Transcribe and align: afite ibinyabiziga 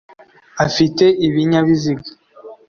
afite 0.65 1.05
ibinyabiziga 1.27 2.09